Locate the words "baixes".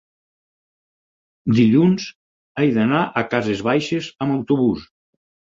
3.71-4.11